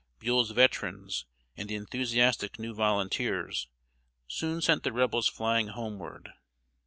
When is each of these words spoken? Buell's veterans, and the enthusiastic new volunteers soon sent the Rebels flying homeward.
Buell's 0.17 0.49
veterans, 0.49 1.27
and 1.55 1.69
the 1.69 1.75
enthusiastic 1.75 2.57
new 2.57 2.73
volunteers 2.73 3.67
soon 4.27 4.59
sent 4.59 4.81
the 4.81 4.91
Rebels 4.91 5.27
flying 5.27 5.67
homeward. 5.67 6.31